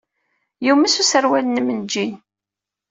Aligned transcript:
Yumes 0.65 0.95
userwal-nnem 1.01 1.67
n 1.71 1.79
ujean. 1.83 2.17